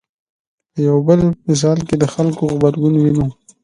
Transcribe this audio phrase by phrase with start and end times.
[0.71, 1.19] په یو بل
[1.49, 3.27] مثال کې د خلکو غبرګون وینو.